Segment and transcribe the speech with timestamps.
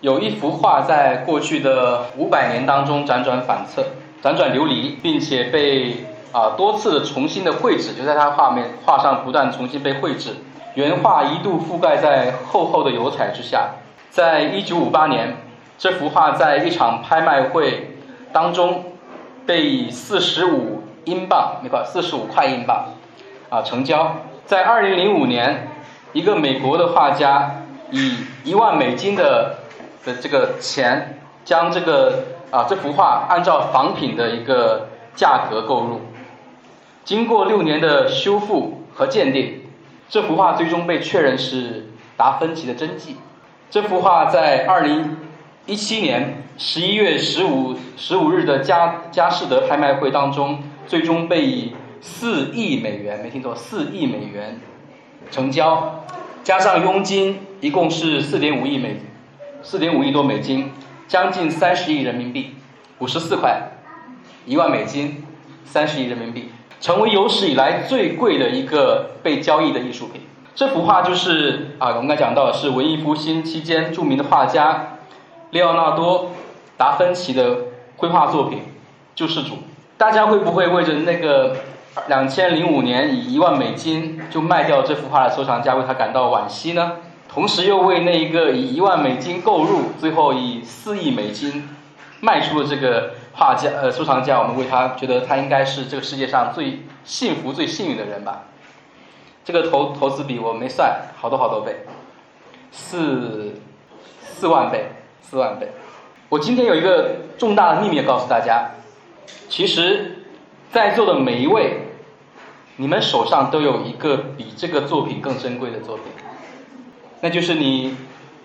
[0.00, 3.84] 有一幅画在过去的五百年当中辗转反侧、
[4.22, 10.36] 辗转流离，并且被啊多次的重新的绘制，就在它画面画上不断重新被绘制。
[10.74, 13.70] 原画一度覆盖在厚厚的油彩之下。
[14.10, 15.36] 在一九五八年，
[15.76, 17.96] 这幅画在一场拍卖会
[18.32, 18.84] 当中
[19.44, 22.86] 被以四十五英镑，没错，四十五块英镑
[23.48, 24.14] 啊成交。
[24.46, 25.68] 在二零零五年，
[26.12, 29.56] 一个美国的画家以一万美金的
[30.08, 36.00] 的这个钱，将这个啊这幅画按照仿品的一个价格购入，
[37.04, 39.60] 经过六年的修复和鉴定，
[40.08, 43.16] 这幅画最终被确认是达芬奇的真迹。
[43.70, 45.18] 这幅画在二零
[45.66, 54.58] 一七年十一月十五十五日的佳佳士得拍卖会当中，最终被以四亿美元，没听错，四亿美元
[55.30, 56.02] 成交，
[56.42, 58.96] 加上佣金，一共是四点五亿美。
[59.62, 60.70] 四点五亿多美金，
[61.06, 62.54] 将近三十亿人民币，
[62.98, 63.60] 五十四块，
[64.46, 65.24] 一万美金，
[65.64, 70.22] 三十亿人民币，成为有史以来最贵的一个被交易的艺术品。
[70.54, 74.98] 这幅画就是啊，我们刚讲到是文艺复兴期间著名的画家
[75.50, 76.22] 列奥纳多·
[76.76, 77.56] 达芬奇的
[77.96, 78.58] 绘画作品
[79.14, 79.54] 《救世主》。
[79.96, 81.56] 大家会不会为着那个
[82.06, 86.92] 两千零五年以一万美金就卖掉这幅画的收藏家为他感到惋惜呢？
[87.38, 91.68] 同时又为那一个以一万美金购入，最后以四亿美金
[92.18, 98.46] 卖出的这个画家呃收藏家，我们为他觉得他应该是这个世界上最幸福、最幸运的人吧。
[99.44, 101.86] 这个投投资比我没算，好多好多倍，
[102.72, 103.54] 四
[104.20, 104.90] 四万倍，
[105.22, 105.68] 四万倍。
[106.28, 108.72] 我今天有一个重大的秘密要告诉大家，
[109.48, 110.24] 其实
[110.72, 111.82] 在座的每一位，
[112.78, 116.06] 你们手上都有一个比这个作品更珍贵的作品。
[117.20, 117.96] 那就是你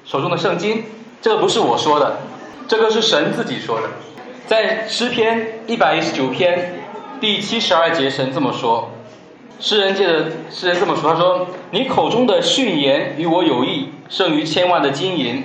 [0.06, 0.84] 手中的圣经，
[1.22, 2.20] 这个不是我说的，
[2.68, 3.88] 这个是神自己说的，
[4.48, 6.82] 在诗篇一百一十九篇
[7.20, 8.92] 第七十二节，神这么说，
[9.59, 15.44] 诗人界的诗人这么说，他说：“你口中的训言与我有益，胜于千万的金银。”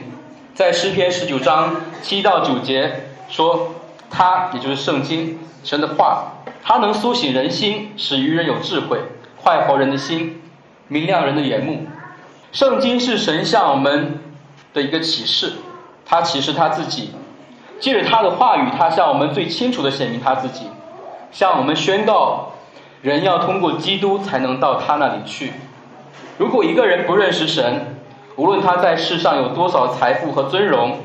[0.55, 3.75] 在诗篇十九章七到九节说，
[4.11, 6.33] 他也就是圣经神的话，
[6.65, 8.99] 它能苏醒人心，使愚人有智慧，
[9.45, 10.43] 坏活人的心，
[10.89, 11.87] 明亮人的眼目。
[12.51, 14.21] 圣经是神向我们
[14.73, 15.53] 的一个启示，
[16.07, 17.11] 他启示他自己，
[17.79, 20.67] 借着他的话语，他向我们最清楚的显明他自己，
[21.31, 22.53] 向我们宣告，
[23.03, 25.53] 人要通过基督才能到他那里去。
[26.39, 27.99] 如果一个人不认识神，
[28.37, 31.01] 无论他在世上有多少财富和尊荣，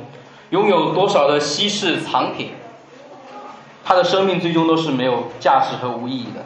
[0.52, 2.52] 拥有多少的稀世藏品，
[3.84, 6.42] 他的生命最终都是没有价值和无意义的。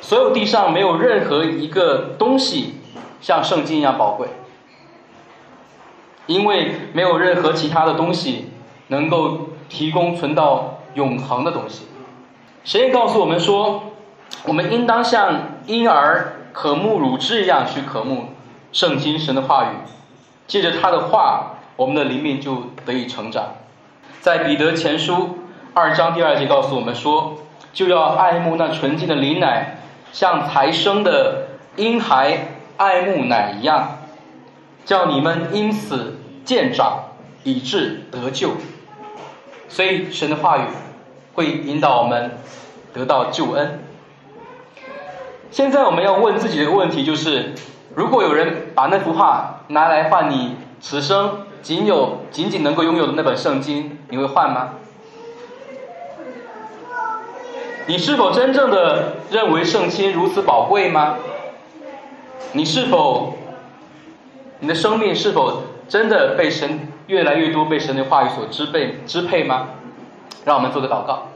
[0.00, 2.79] 所有地上没有任何一个东西。
[3.20, 4.28] 像圣经一样宝贵，
[6.26, 8.50] 因为没有任何其他的东西
[8.88, 11.86] 能够提供存到永恒的东西。
[12.64, 13.82] 谁也告诉我们说，
[14.44, 18.28] 我们应当像婴儿渴慕乳汁一样去渴慕
[18.72, 19.76] 圣经神的话语，
[20.46, 23.54] 借着他的话，我们的灵命就得以成长。
[24.20, 25.38] 在彼得前书
[25.74, 27.38] 二章第二节告诉我们说，
[27.72, 29.78] 就要爱慕那纯净的灵奶，
[30.12, 32.56] 像才生的婴孩。
[32.80, 33.98] 爱慕乃一样，
[34.86, 37.10] 叫你们因此见长，
[37.44, 38.52] 以致得救。
[39.68, 40.62] 所以神的话语
[41.34, 42.38] 会引导我们
[42.94, 43.80] 得到救恩。
[45.50, 47.52] 现在我们要问自己的一个问题就是：
[47.94, 54.70] 如果有人把那幅画拿来换你此生仅有、仅仅能够拥有的那本圣经，你会换吗？
[57.86, 61.16] 你是否真正的认为圣经如此宝贵吗？
[62.52, 63.34] 你是否，
[64.58, 69.68] 你的生命是否真的被神越来越多被神的话语所支配支配吗？
[70.44, 71.28] 让我们做个祷告。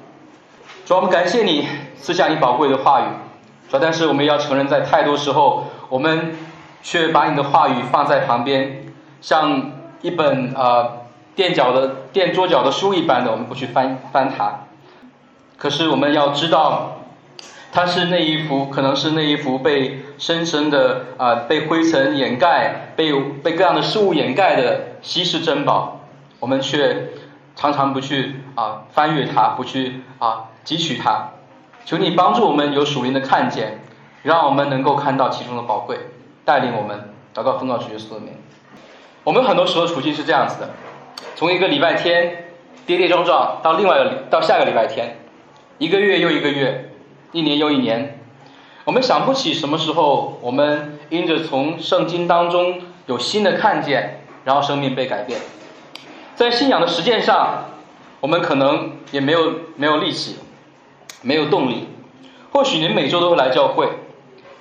[0.84, 3.04] 主，我们感谢你赐下你宝贵的话语。
[3.70, 6.34] 主，但是我们要承认，在太多时候，我们
[6.82, 8.84] 却把你的话语放在旁边，
[9.20, 9.70] 像
[10.02, 11.04] 一本呃
[11.36, 14.64] 垫脚的垫桌脚的书一般的，我们不去翻翻它。
[15.56, 16.96] 可是我们要知道。
[17.74, 23.12] 它是那一幅，可能是那一幅被深深的啊，被灰尘掩盖，被
[23.42, 26.00] 被各样的事物掩盖的稀世珍宝，
[26.38, 27.08] 我们却
[27.56, 31.30] 常常不去啊翻阅它，不去啊汲取它。
[31.84, 33.80] 求你帮助我们有属灵的看见，
[34.22, 35.98] 让我们能够看到其中的宝贵，
[36.44, 38.34] 带领我们祷告奉告主耶稣的名。
[39.24, 40.70] 我们很多时候处境是这样子的：
[41.34, 42.52] 从一个礼拜天
[42.86, 45.16] 跌跌撞撞到另外一个到下个礼拜天，
[45.78, 46.92] 一个月又一个月。
[47.34, 48.20] 一年又一年，
[48.84, 55.40] 我们想不起什么时候我们因着从圣经当中有新的看见，然后生命被改变。
[56.36, 57.64] 在信仰的实践上，
[58.20, 60.36] 我们可能也没有没有力气，
[61.22, 61.88] 没有动力。
[62.52, 63.88] 或许你每周都会来教会，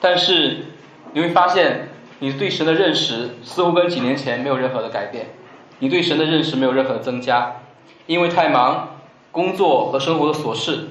[0.02, 0.66] 但是
[1.14, 5.28] 你会发现，你对神的认识似乎跟几年前没有任何的改变。
[5.78, 7.58] 你对神的认识没有任何的增加，
[8.08, 8.98] 因为太忙，
[9.32, 10.88] 工作和生活的琐事，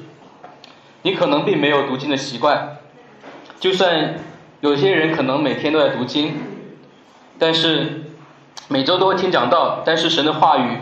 [1.02, 2.78] 你可能并没有读经的习惯。
[3.60, 4.14] 就算
[4.60, 6.34] 有些人可能每天都在读经，
[7.38, 8.04] 但是
[8.69, 10.78] 每周都会听讲道，但是神的话语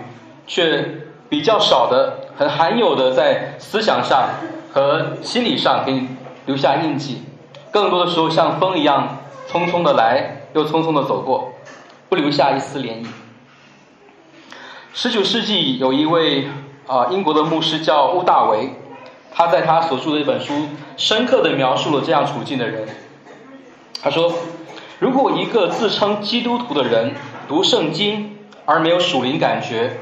[0.47, 4.31] 却比较少的、很罕有的在思想上
[4.73, 6.09] 和心理上给你
[6.47, 7.23] 留下印记。
[7.71, 9.19] 更多的时候像风一样
[9.49, 11.53] 匆匆的来，又匆匆的走过，
[12.09, 13.07] 不留下一丝涟漪。
[14.93, 16.49] 十九世纪有一位
[16.87, 18.71] 啊英国的牧师叫乌大维，
[19.33, 22.89] 他在他所著的一本书深刻的描述了这样处境的人。
[24.03, 24.33] 他说，
[24.99, 27.15] 如果一个自称基督徒的人
[27.49, 29.99] 读圣经而没有属灵感觉，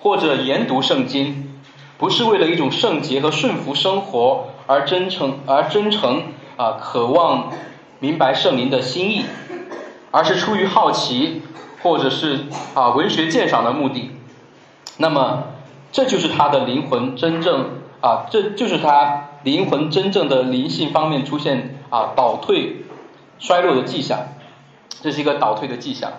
[0.00, 1.60] 或者研读圣经，
[1.98, 6.22] 不是为了一种圣洁和顺服生活而真诚而真诚
[6.56, 7.52] 啊渴望
[7.98, 9.24] 明白圣灵的心意，
[10.10, 11.42] 而是出于好奇
[11.82, 14.12] 或者是啊文学鉴赏的目的。
[14.98, 15.44] 那么，
[15.92, 17.70] 这就是他的灵魂真正
[18.06, 22.84] 啊，这就是他灵魂真正的灵性方面出现啊倒退、
[23.40, 24.28] 衰落的迹象，
[25.02, 26.12] 这是一个倒退的迹象。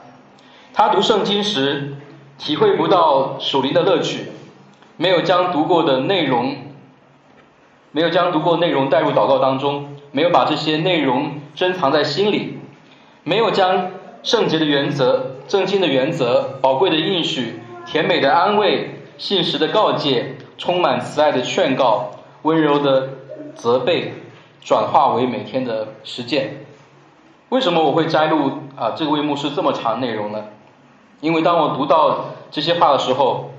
[0.73, 1.95] 他读圣经时
[2.37, 4.25] 体会不到属灵的乐趣，
[4.97, 6.57] 没有将读过的内容，
[7.93, 12.59] 没有将读过内容带入祷告当中，没有把这些内容珍藏在心里，
[13.23, 13.91] 没有将
[14.23, 17.61] 圣洁的原则、正经的原则、宝贵的应许。
[17.85, 22.11] 甜美的安慰，信实的告诫，充满慈爱的劝告，
[22.41, 23.09] 温柔的
[23.55, 24.13] 责备，
[24.63, 26.65] 转化为每天的实践。
[27.49, 30.45] 为什么我会摘录啊这位牧师这么长内容呢？
[31.21, 33.51] 因为当我读到这些话的时候，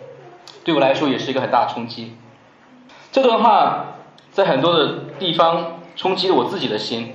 [0.64, 2.16] 对我来说也是一个很大冲击。
[3.10, 3.96] 这段话
[4.30, 7.14] 在很多的地方冲击了我自己的心。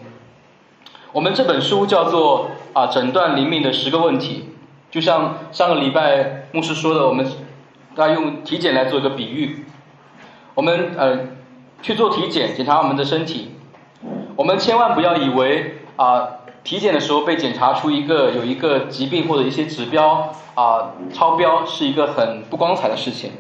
[1.12, 4.50] 我们这本书叫做啊诊断灵命的十个问题。
[4.90, 7.26] 就像上个礼拜牧师说的，我们
[7.96, 9.66] 大家用体检来做一个比喻。
[10.56, 11.20] 我们呃
[11.82, 13.52] 去做体检，检查我们的身体。
[14.36, 16.28] 我们千万不要以为啊
[16.64, 23.32] 体检的时候被检查出一个有一个疾病或者一些指标啊超标是一个很不光彩的事情。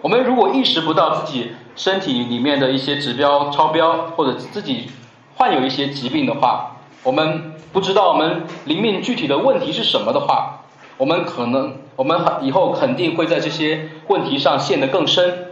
[0.00, 4.90] 我们如果意识不到自己身体里面的一些指标超标，或者自己
[5.36, 7.52] 患有一些疾病的话，我们。
[7.74, 10.60] 不知道我们灵命具体的问题是什么的话，
[10.96, 15.48] 我们可能我们以后肯定会在这些问题上陷得更深，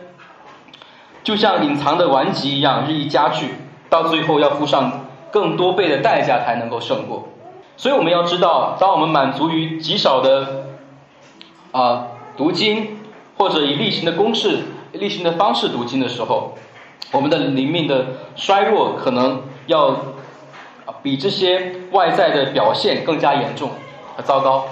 [1.22, 3.54] 就像隐藏的顽疾一样日益加剧，
[3.88, 7.28] 到最后要付上更多倍的代价才能够胜过。
[7.76, 10.66] 所以我们要知道，当我们满足于极少的
[11.72, 12.98] 啊读经，
[13.38, 16.54] 或者以例行的公式、例行的方式读经的时候，
[17.10, 19.96] 我们的灵命的衰弱可能要。
[21.00, 23.70] 比这些外在的表现更加严重
[24.16, 24.64] 和糟糕。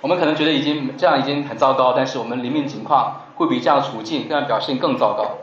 [0.00, 5.38] 我们可能觉得已经这样已经很糟糕，但是我们灵命情况会比这样处境这样表现更糟糕。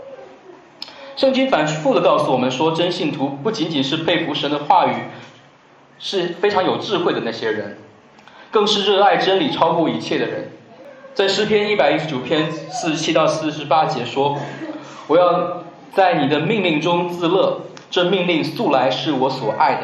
[1.15, 4.95] 圣经反复的告诉我们说，真信徒不仅仅是佩服神的话语，
[5.99, 7.77] 是非常有智慧的那些人，
[8.51, 10.51] 更是热爱真理超过一切的人。
[11.13, 14.37] 在诗篇一百一十九篇四十七到四十八节说
[15.07, 19.81] ：“我要在你的命令中自乐。”这命令素来是我所爱的，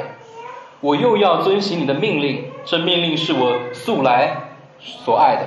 [0.82, 2.46] 我又要遵行你的命令。
[2.66, 4.36] 这命令是我素来
[4.80, 5.44] 所爱的。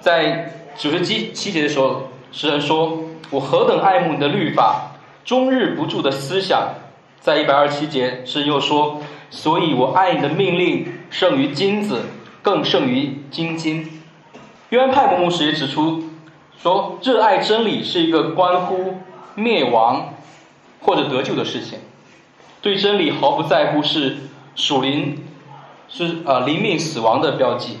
[0.00, 4.92] 在九十七七节的时候，诗人说：“我何等爱慕你的律法，
[5.24, 6.74] 终日不住的思想。”
[7.20, 12.02] 在一百二十七节，诗人又说：“所以我爱你的命令胜于金子，
[12.42, 14.00] 更胜于金金。”
[14.70, 16.04] 约翰派牧师也指出
[16.62, 18.98] 说：“热爱真理是一个关乎
[19.34, 20.14] 灭亡。”
[20.80, 21.80] 或者得救的事情，
[22.62, 24.16] 对真理毫不在乎是
[24.54, 25.24] 属灵，
[25.88, 27.78] 是啊灵命死亡的标记。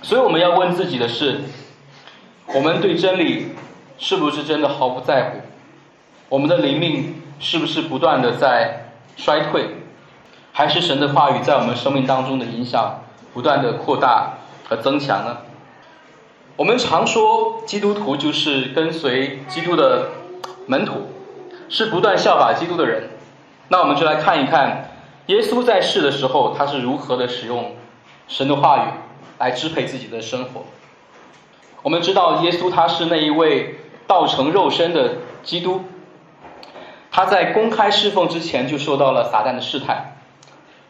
[0.00, 1.42] 所以我们要问自己的是：
[2.54, 3.48] 我们对真理
[3.98, 5.40] 是不是真的毫不在乎？
[6.28, 9.76] 我们的灵命是不是不断的在衰退？
[10.52, 13.02] 还是神的话语在我们生命当中的影响
[13.34, 14.34] 不断的扩大
[14.68, 15.38] 和增强呢？
[16.56, 20.08] 我们常说基督徒就是跟随基督的
[20.66, 21.12] 门徒。
[21.68, 23.10] 是不断效法基督的人，
[23.66, 24.92] 那我们就来看一看
[25.26, 27.74] 耶稣在世的时候，他是如何的使用
[28.28, 28.88] 神的话语
[29.40, 30.64] 来支配自己的生活。
[31.86, 33.76] 我们知道耶稣他是那一位
[34.08, 35.82] 道成肉身的基督，
[37.12, 40.16] 他在公开侍奉之前就受到了撒旦的试探，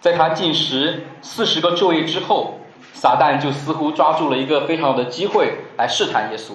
[0.01, 2.61] 在他进食四十个昼夜之后，
[2.95, 6.53] 撒旦就似乎抓住了一个非常好的机会来试探耶稣。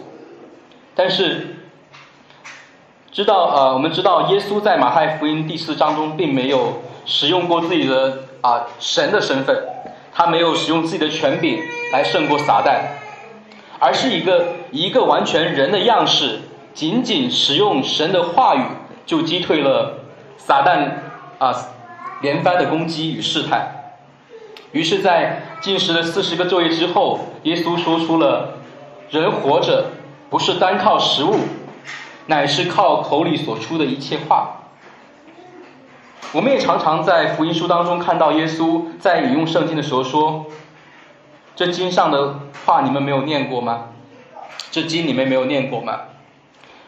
[0.95, 1.57] 但是，
[3.11, 9.55] 知道呃，我们知道耶稣在马太福音第四章中并没有使用过自己的啊神的身份，
[10.11, 11.59] 他没有使用自己的权柄
[11.93, 12.79] 来胜过撒旦，
[13.81, 18.61] 而是一个一个完全人的样式，仅仅使用神的话语
[19.07, 20.03] 就击退了
[20.37, 20.91] 撒旦
[21.39, 21.51] 啊
[22.21, 23.95] 连番的攻击与试探。
[24.71, 28.59] 于是，在进食了四十个昼夜之后，耶稣说出了
[29.09, 29.87] ：“人活着
[30.29, 31.39] 不是单靠食物，
[32.27, 34.59] 乃是靠口里所出的一切话。”
[36.33, 40.45] 我们也常常在福音书当中看到耶稣在引用圣经的时候说
[41.55, 43.87] ：“这经上的话你们没有念过吗？
[44.71, 46.01] 这经你们没有念过吗？”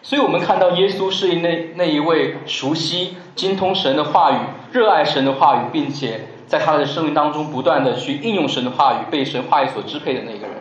[0.01, 4.35] 所以我们看到耶稣是那那一位熟悉、精通神的话语、
[4.71, 6.27] 热爱神的话语，并且。
[6.45, 10.57] 在他的生命当中，不断的去应用神的话语，被神话语所支配的那个人，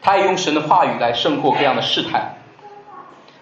[0.00, 2.36] 他也用神的话语来胜过各样的试探。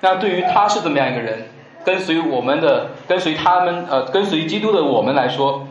[0.00, 1.50] 那对于他是怎么样一个人，
[1.84, 5.66] 跟随我们的，跟随他们，呃，跟随基督的我们来说，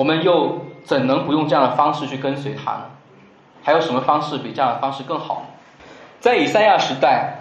[0.00, 2.84] 我们又怎能不用这样的方式去跟随他呢？
[3.62, 5.44] 还有什么方式比这样的方式更好？
[6.20, 7.40] 在以赛亚时代，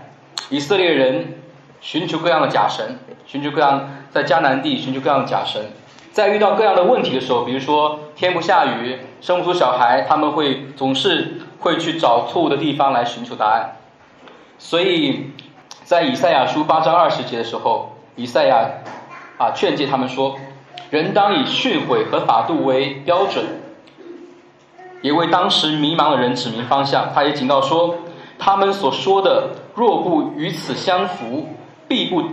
[0.49, 1.39] 以色列人
[1.79, 5.71] 寻求各样的假神，寻求各样在迦南地寻求各样的假神。
[6.11, 13.77] 在遇到各样的问题的时候，比如说天不下雨、生不出小孩，他们会总是会去找错误的地方来寻求答案。
[14.57, 15.31] 所以
[15.85, 18.69] 在以赛亚书八章二十节的时候，以赛亚
[19.37, 20.37] 啊劝诫他们说
[20.89, 23.46] ：“人当以训诲和法度为标准，
[25.01, 27.96] 也为当时迷茫的人指明方向。”他也警告说
[28.39, 31.50] ：“他们所说的若不与此相符，
[31.88, 32.24] 必不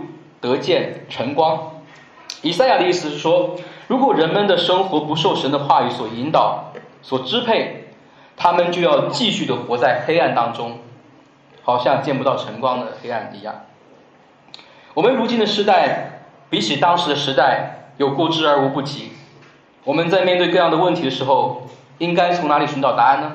[0.41, 1.71] 得见晨光。”
[2.41, 3.55] 以赛亚的意思是说。
[3.87, 7.85] 如果人们的生活不受神的话语所引导、所支配，
[8.35, 10.79] 他们就要继续的活在黑暗当中，
[11.63, 13.61] 好像见不到晨光的黑暗一样。
[14.93, 19.11] 我们如今的时代，比起当时的时代，有过之而无不及。
[19.83, 23.33] 我们在面对各样的问题的时候，应该从哪里寻找答案呢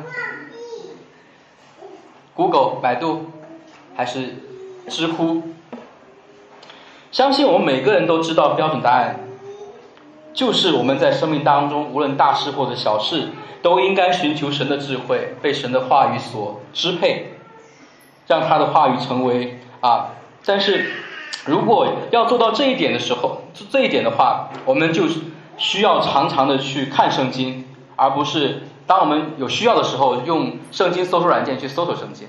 [2.34, 3.30] ？Google、百度，
[3.96, 4.36] 还是
[4.88, 5.42] 知乎？
[7.10, 9.20] 相信我们每个人都知道标准答案。
[10.34, 13.28] 就是我们在生命当中，无论大事或者小事，
[13.60, 17.34] 都应该寻求神的智慧，被神的话语所支配，
[18.26, 20.14] 让他的话语成为啊。
[20.46, 20.90] 但是，
[21.44, 25.04] 如果要做到这一点的时候，这一点的话，我们就
[25.56, 27.64] 需要常常的去看圣经，
[27.96, 32.28] 而不是当我们有需要的时候用圣经搜索软件去搜索圣经。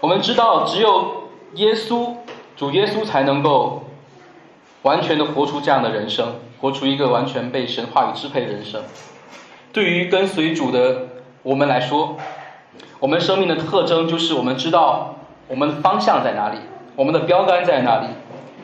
[0.00, 2.14] 我们知道，只有耶稣，
[2.56, 3.84] 主耶稣才能够
[4.82, 6.34] 完全的活出这样的人生。
[6.60, 8.80] 活出一个完全被神话语支配的人生。
[9.72, 11.08] 对于跟随主的
[11.42, 12.16] 我们来说，
[13.00, 15.16] 我们生命的特征就是我们知道
[15.48, 16.58] 我们方向在哪里，
[16.94, 18.06] 我们的标杆在哪里，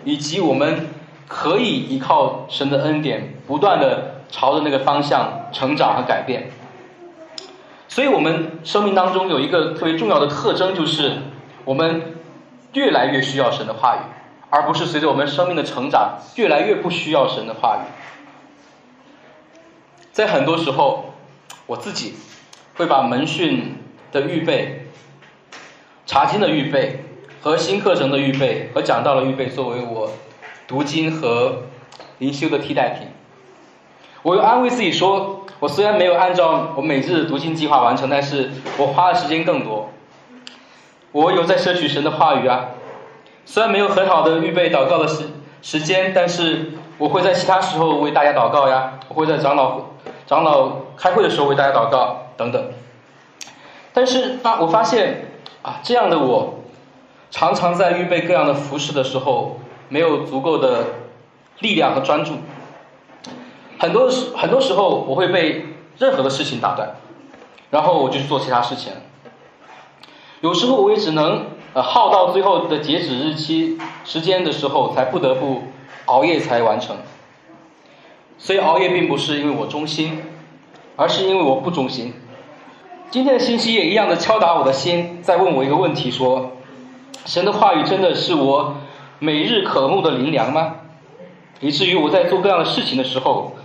[0.04, 0.86] 以及我们
[1.28, 6.50] 可以依靠神的恩典，不断的朝着那个方向成长和改变。
[7.86, 11.18] 所以，我们生命当中有一个特别重要的特征，就是
[11.64, 12.16] 我们
[12.72, 14.00] 越来越需要神的话语。
[14.50, 17.84] 而不是随着我们生命的成长，越来越不需要神的话语。
[20.10, 21.12] 在很多时候，
[21.66, 22.14] 我自己
[22.76, 23.76] 会把门训
[24.10, 24.86] 的预备、
[26.06, 27.04] 查经的预备
[27.42, 30.10] 和新课程的预备和讲道的预备作为我
[30.68, 31.62] 读经和
[32.18, 33.08] 灵修的替代品。
[34.22, 39.88] 我又安慰自己说，我虽然没有按照我每日的读经计划完成，但是我花的时间更多。
[41.10, 42.66] 我有在摄取神的话语啊。
[43.46, 45.24] 虽然没有很好的预备祷告的时
[45.62, 49.00] 时间，但是我会在其他时候为大家祷告呀。
[49.08, 49.80] 我会在长老
[50.26, 52.62] 长老开会的时候为大家祷告等等。
[53.94, 55.30] 但是发我发现
[55.62, 56.58] 啊，这样的我
[57.30, 59.58] 常常在预备各样的服饰的时候，
[59.88, 60.84] 没有足够的
[61.60, 62.34] 力量和专注。
[63.78, 65.66] 很多时很多时候我会被
[65.98, 66.90] 任何的事情打断，
[67.70, 68.92] 然后我就去做其他事情。
[70.40, 71.46] 有时候我也只能。
[71.74, 75.64] 呃，耗到最后的截止日期时间的时候，才不得不
[76.06, 76.96] 熬夜才完成。
[78.38, 80.22] 所以熬夜并不是因为我忠心，
[80.96, 82.14] 而是因为我不忠心。
[83.10, 86.52] 今天的信息也一样的敲打我的心，在问我一个问题：说，
[87.26, 88.76] 神的话语真的是我
[89.20, 90.76] 每日渴慕的灵粮吗？
[91.60, 93.56] 以至于我在做各样的事情的时候，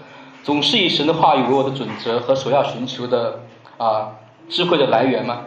[0.44, 3.42] 总是以神的话语为我的准则和所要寻求的
[3.78, 4.16] 啊
[4.50, 5.44] 智慧的来源吗？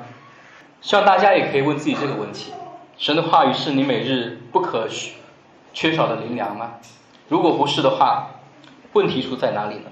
[0.80, 2.52] 希望大家也可以问自己这个问题：
[2.98, 4.86] 神的话语是你每日不可
[5.75, 6.75] 缺少的灵粮吗？
[7.28, 8.28] 如果不是的话，
[8.92, 9.90] 问题出在哪里呢？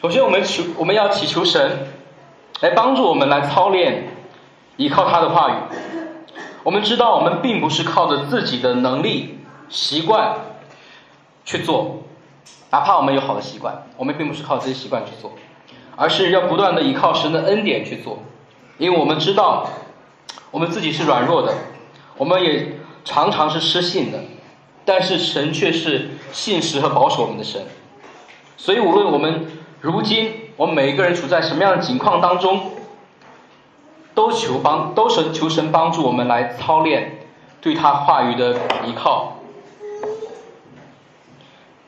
[0.00, 1.88] 首先，我们求我们要祈求神
[2.60, 4.08] 来帮助我们来操练，
[4.78, 5.54] 依靠他的话语。
[6.66, 10.34] 我们知道，我们并不是靠着自己的能力、习惯
[11.44, 12.02] 去做，
[12.72, 15.30] 哪怕我们有好的习惯，我们并不是靠这些习惯去做，
[15.94, 18.18] 而是要不断的依靠神的恩典去做，
[18.78, 19.68] 因为我们知道
[20.50, 21.54] 我们自己是软弱的，
[22.16, 24.18] 我们也常常是失信的，
[24.84, 27.64] 但是神却是信实和保守我们的神，
[28.56, 29.46] 所以无论我们
[29.80, 32.72] 如今我们每一个人处在什么样的境况当中。
[34.16, 37.18] 都求帮，都是求神帮助我们来操练
[37.60, 38.54] 对他话语的
[38.86, 39.34] 依靠。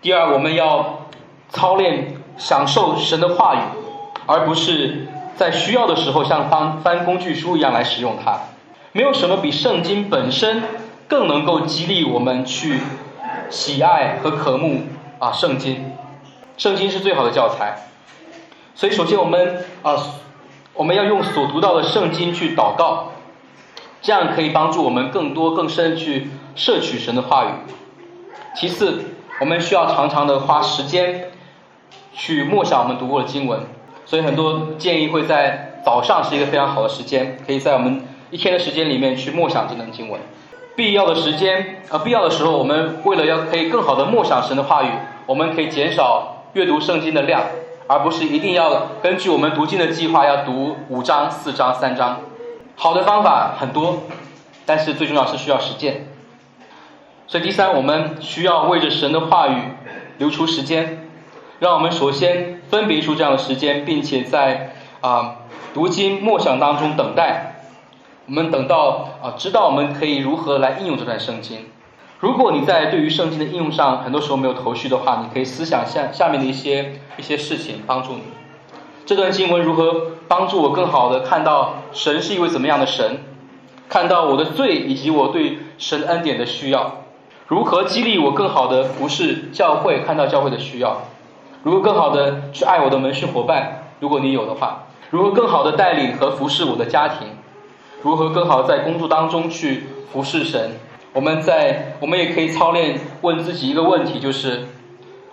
[0.03, 1.07] 第二，我们要
[1.49, 3.61] 操练享受神的话语，
[4.27, 8.39] 而不是在需要的时候像翻翻工具书一样来使用它。
[8.93, 10.63] 没有什么比圣经本身
[11.09, 12.79] 更能够激励我们去
[13.49, 14.83] 喜爱和渴慕
[15.19, 15.93] 啊圣经。
[16.59, 17.89] 圣经是最好的教材。
[18.75, 19.97] 所以，首先我们啊。
[20.79, 23.09] 我们要用所读到的圣经去祷告，
[24.01, 27.49] 这样可以帮助我们更多更深去摄取神的话语。
[28.55, 29.03] 其次，
[29.41, 31.33] 我们需要常常的花时间
[32.15, 33.59] 去默想我们读过的经文，
[34.07, 40.21] 所以很多建议会在早上是一个非常好的时间，可以在我们一天的时间里面去默想这段经文。
[40.77, 44.91] 必要的时间呃，必要的时候，我们为了要可以更好的默想神的话语，
[45.27, 47.43] 我们可以减少阅读圣经的量。
[47.89, 52.21] 而不是一定要根据我们读经的计划要读五章、四章、三章。
[52.77, 54.03] 好的方法很多，
[54.67, 56.07] 但是最重要是需要实践。
[57.27, 59.63] 所以第三，我们需要为着神的话语
[60.19, 61.07] 留出时间。
[61.61, 65.37] 让我们首先分别出这样的时间，并且在啊
[65.73, 67.55] 读经默想当中等待。
[68.27, 71.67] 我们等到啊知道我们可以如何来应用这段圣经。
[72.21, 78.23] 如果你在对于圣经的应用上很多时候没有头绪的话，你可以思想下下面的一些一些事情帮助你。
[79.07, 83.19] 这段经文如何帮助我更好的看到神是一位怎么样的神？
[83.89, 87.05] 看到我的罪以及我对神恩典的需要？
[87.47, 90.01] 如何激励我更好的服侍教会？
[90.01, 91.03] 看到教会的需要？
[91.63, 93.85] 如何更好的去爱我的门训伙伴？
[94.01, 94.87] 如果你有的话？
[95.11, 97.29] 如何更好的带领和服侍我的家庭？
[98.03, 100.73] 如何更好在工作当中去服侍神？
[101.13, 104.67] 我们在我们也可以操练问自己一个问题，就是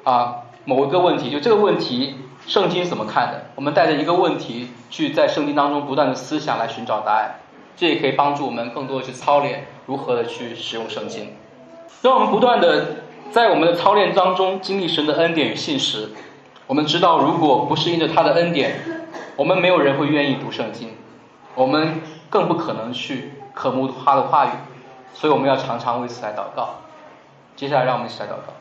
[0.03, 2.15] 啊某一个问题，就这个问题
[2.47, 3.45] 圣经怎么看的？
[3.55, 7.35] 我们带着一个问题去在圣经当中不断的思想来寻找答案，
[7.75, 11.33] 这也可以帮助我们更多的去操练如何的去使用圣经。
[12.01, 16.09] 让我们不断的在我们的操练当中经历神的恩典与信实。
[16.67, 18.79] 我们知道，如果不是因着他的恩典，
[19.35, 20.89] 我们没有人会愿意读圣经，
[21.53, 24.49] 我们更不可能去渴慕他的话语。
[25.15, 26.75] 所以我们要常常为此来祷告。
[27.55, 28.53] 接下来，让我们一起来祷告。